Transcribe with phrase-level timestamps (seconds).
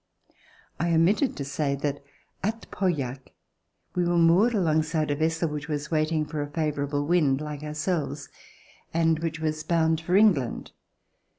[0.79, 2.03] I omitted to say that
[2.41, 3.33] at Pauillac
[3.93, 8.27] we were moored alongside a vessel which was waiting for a favorable wind, like ourselves,
[8.95, 10.71] and which was bound for Eng land.